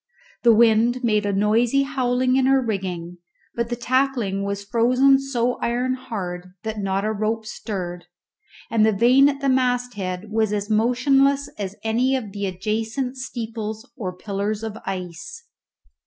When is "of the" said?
12.15-12.47